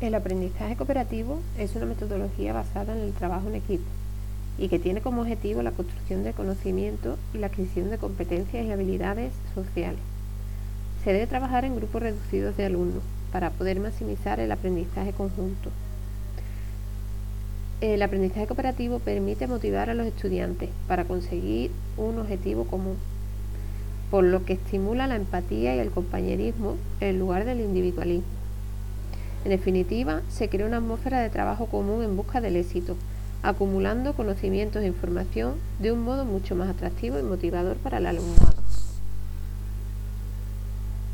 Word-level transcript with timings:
El 0.00 0.14
aprendizaje 0.14 0.76
cooperativo 0.76 1.40
es 1.58 1.76
una 1.76 1.84
metodología 1.84 2.54
basada 2.54 2.96
en 2.96 3.02
el 3.02 3.12
trabajo 3.12 3.48
en 3.48 3.56
equipo 3.56 3.84
y 4.56 4.68
que 4.68 4.78
tiene 4.78 5.02
como 5.02 5.20
objetivo 5.20 5.60
la 5.62 5.72
construcción 5.72 6.24
de 6.24 6.32
conocimiento 6.32 7.18
y 7.34 7.38
la 7.38 7.48
adquisición 7.48 7.90
de 7.90 7.98
competencias 7.98 8.64
y 8.64 8.72
habilidades 8.72 9.34
sociales. 9.54 10.00
Se 11.04 11.12
debe 11.12 11.26
trabajar 11.26 11.66
en 11.66 11.76
grupos 11.76 12.00
reducidos 12.00 12.56
de 12.56 12.64
alumnos 12.64 13.02
para 13.30 13.50
poder 13.50 13.78
maximizar 13.78 14.40
el 14.40 14.50
aprendizaje 14.52 15.12
conjunto. 15.12 15.68
El 17.82 18.00
aprendizaje 18.00 18.46
cooperativo 18.46 19.00
permite 19.00 19.46
motivar 19.48 19.90
a 19.90 19.94
los 19.94 20.06
estudiantes 20.06 20.70
para 20.88 21.04
conseguir 21.04 21.72
un 21.98 22.18
objetivo 22.18 22.64
común, 22.64 22.96
por 24.10 24.24
lo 24.24 24.46
que 24.46 24.54
estimula 24.54 25.06
la 25.06 25.16
empatía 25.16 25.76
y 25.76 25.78
el 25.78 25.90
compañerismo 25.90 26.76
en 27.00 27.18
lugar 27.18 27.44
del 27.44 27.60
individualismo. 27.60 28.39
En 29.44 29.50
definitiva, 29.50 30.20
se 30.28 30.48
crea 30.48 30.66
una 30.66 30.78
atmósfera 30.78 31.20
de 31.20 31.30
trabajo 31.30 31.66
común 31.66 32.02
en 32.02 32.16
busca 32.16 32.40
del 32.40 32.56
éxito, 32.56 32.96
acumulando 33.42 34.12
conocimientos 34.12 34.82
e 34.82 34.86
información 34.86 35.54
de 35.78 35.92
un 35.92 36.02
modo 36.02 36.24
mucho 36.24 36.54
más 36.54 36.68
atractivo 36.68 37.18
y 37.18 37.22
motivador 37.22 37.76
para 37.76 37.98
el 37.98 38.06
alumnado. 38.06 38.69